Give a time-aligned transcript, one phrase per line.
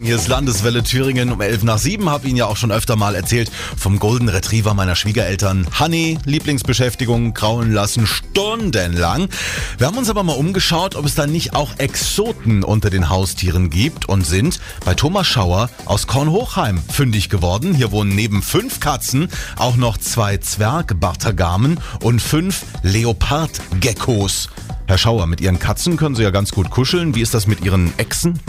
[0.00, 2.08] Hier ist Landeswelle Thüringen um 11 nach 7.
[2.08, 5.66] Hab Ihnen ja auch schon öfter mal erzählt vom Golden Retriever meiner Schwiegereltern.
[5.80, 9.28] Honey, Lieblingsbeschäftigung, grauen lassen stundenlang.
[9.76, 13.70] Wir haben uns aber mal umgeschaut, ob es da nicht auch Exoten unter den Haustieren
[13.70, 17.74] gibt und sind bei Thomas Schauer aus Kornhochheim fündig geworden.
[17.74, 24.48] Hier wohnen neben fünf Katzen auch noch zwei Zwergbartagamen und fünf Leopardgeckos.
[24.88, 27.14] Herr Schauer, mit Ihren Katzen können Sie ja ganz gut kuscheln.
[27.14, 28.40] Wie ist das mit Ihren Echsen?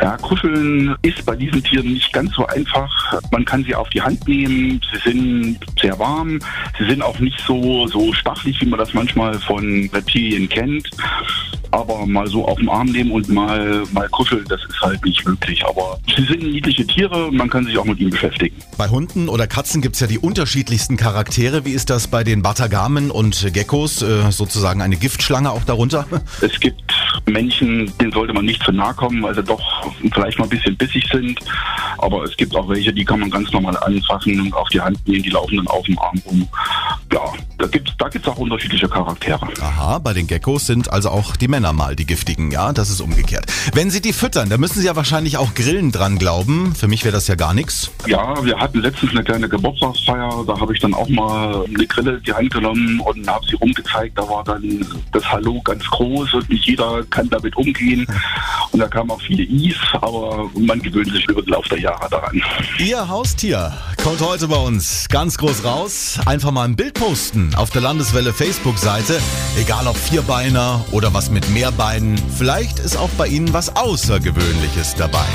[0.00, 2.90] Ja, kuscheln ist bei diesen Tieren nicht ganz so einfach.
[3.30, 4.80] Man kann sie auf die Hand nehmen.
[4.92, 6.40] Sie sind sehr warm.
[6.76, 10.90] Sie sind auch nicht so, so stachelig, wie man das manchmal von Reptilien kennt.
[11.72, 15.26] Aber mal so auf den Arm nehmen und mal, mal kuscheln, das ist halt nicht
[15.26, 15.64] möglich.
[15.66, 18.54] Aber sie sind niedliche Tiere, man kann sich auch mit ihnen beschäftigen.
[18.78, 21.64] Bei Hunden oder Katzen gibt es ja die unterschiedlichsten Charaktere.
[21.64, 24.02] Wie ist das bei den Batagamen und Geckos?
[24.02, 26.06] Äh, sozusagen eine Giftschlange auch darunter?
[26.40, 26.92] Es gibt
[27.26, 29.62] Männchen, denen sollte man nicht zu nahe kommen, weil sie doch
[30.12, 31.38] vielleicht mal ein bisschen bissig sind.
[31.98, 34.98] Aber es gibt auch welche, die kann man ganz normal anfassen und auf die Hand
[35.06, 36.48] nehmen, die laufen dann auf dem Arm rum.
[37.12, 37.20] Ja,
[37.58, 39.46] da gibt es da gibt's auch unterschiedliche Charaktere.
[39.60, 42.72] Aha, bei den Geckos sind also auch die Männer mal die giftigen, ja?
[42.72, 43.46] Das ist umgekehrt.
[43.74, 46.74] Wenn Sie die füttern, da müssen Sie ja wahrscheinlich auch Grillen dran glauben.
[46.74, 47.90] Für mich wäre das ja gar nichts.
[48.06, 52.16] Ja, wir hatten letztens eine kleine Geburtstagsfeier, da habe ich dann auch mal eine Grille
[52.16, 54.18] in die Hand genommen und habe sie rumgezeigt.
[54.18, 58.06] Da war dann das Hallo ganz groß und nicht jeder kann damit umgehen.
[58.70, 62.08] Und da kamen auch viele Is, aber man gewöhnt sich über den Lauf der Jahre
[62.10, 62.42] daran.
[62.78, 63.72] Ihr Haustier
[64.02, 66.18] kommt heute bei uns ganz groß raus.
[66.26, 69.20] Einfach mal ein Bild posten auf der Landeswelle Facebook-Seite.
[69.56, 72.18] Egal ob Vierbeiner oder was mit Mehrbeinen.
[72.36, 75.26] Vielleicht ist auch bei Ihnen was Außergewöhnliches dabei.